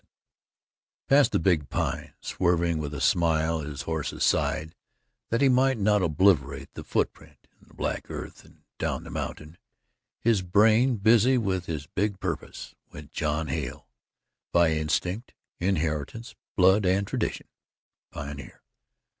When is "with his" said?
11.37-11.85